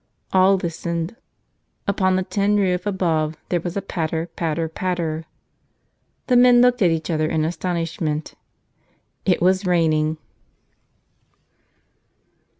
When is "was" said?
3.61-3.77, 9.43-9.63